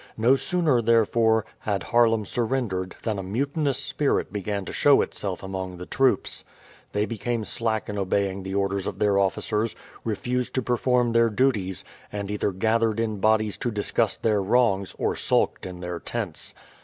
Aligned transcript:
No 0.17 0.35
sooner, 0.35 0.81
therefore, 0.81 1.45
had 1.59 1.83
Haarlem 1.83 2.25
surrendered 2.25 2.95
than 3.03 3.19
a 3.19 3.21
mutinous 3.21 3.77
spirit 3.77 4.33
began 4.33 4.65
to 4.65 4.73
show 4.73 5.03
itself 5.03 5.43
among 5.43 5.77
the 5.77 5.85
troops; 5.85 6.43
they 6.91 7.05
became 7.05 7.45
slack 7.45 7.87
in 7.87 7.99
obeying 7.99 8.41
the 8.41 8.55
orders 8.55 8.87
of 8.87 8.97
their 8.97 9.19
officers, 9.19 9.75
refused 10.03 10.55
to 10.55 10.63
perform 10.63 11.11
their 11.11 11.29
duties, 11.29 11.85
and 12.11 12.31
either 12.31 12.51
gathered 12.51 12.99
in 12.99 13.19
bodies 13.19 13.57
to 13.57 13.69
discuss 13.69 14.17
their 14.17 14.41
wrongs 14.41 14.95
or 14.97 15.15
sulked 15.15 15.67
in 15.67 15.81
their 15.81 15.99
tents. 15.99 16.55